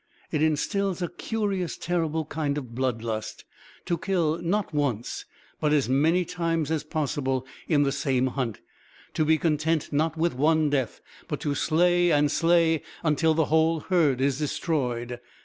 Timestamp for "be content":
9.23-9.93